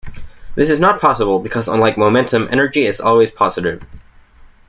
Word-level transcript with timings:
This 0.55 0.71
is 0.71 0.79
not 0.79 0.99
possible, 0.99 1.37
because, 1.37 1.67
unlike 1.67 1.95
momentum, 1.95 2.47
energy 2.49 2.87
is 2.87 2.99
always 2.99 3.29
positive. 3.29 3.85